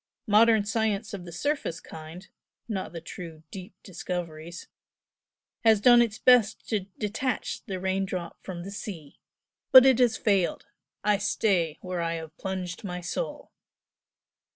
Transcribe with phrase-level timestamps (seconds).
[0.25, 2.27] Modern science of the surface kind
[2.67, 4.67] (not the true deep discoveries)
[5.63, 9.19] has done its best to detach the rain drop from the sea!
[9.71, 10.65] but it has failed.
[11.03, 13.51] I stay where I have plunged my soul!"